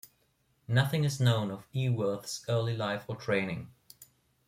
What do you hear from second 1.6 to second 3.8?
Eworth's early life or training.